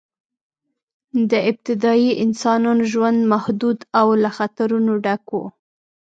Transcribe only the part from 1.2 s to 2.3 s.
د ابتدایي